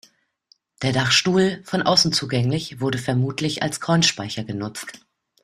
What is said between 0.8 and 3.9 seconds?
Der Dachstuhl, von außen zugänglich, wurde vermutlich als